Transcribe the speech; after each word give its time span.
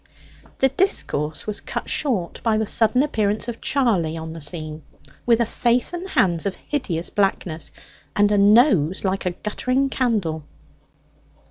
The 0.57 0.69
discourse 0.69 1.45
was 1.45 1.61
cut 1.61 1.87
short 1.87 2.41
by 2.41 2.57
the 2.57 2.65
sudden 2.65 3.03
appearance 3.03 3.47
of 3.47 3.61
Charley 3.61 4.17
on 4.17 4.33
the 4.33 4.41
scene, 4.41 4.81
with 5.27 5.39
a 5.39 5.45
face 5.45 5.93
and 5.93 6.09
hands 6.09 6.47
of 6.47 6.55
hideous 6.69 7.11
blackness, 7.11 7.71
and 8.15 8.31
a 8.31 8.37
nose 8.39 9.05
like 9.05 9.27
a 9.27 9.37
guttering 9.43 9.89
candle. 9.89 10.43